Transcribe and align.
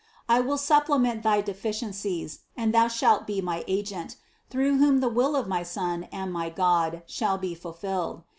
I 0.27 0.39
will 0.39 0.57
supplement 0.57 1.21
thy 1.21 1.41
deficiencies 1.41 2.39
and 2.57 2.73
thou 2.73 2.87
shalt 2.87 3.27
be 3.27 3.39
my 3.39 3.63
agent, 3.67 4.15
through 4.49 4.79
whom 4.79 4.99
the 4.99 5.09
will 5.09 5.35
of 5.35 5.47
my 5.47 5.61
Son 5.61 6.05
and 6.11 6.33
my 6.33 6.49
God 6.49 7.03
shall 7.05 7.37
be 7.37 7.53
fulfilled. 7.53 8.23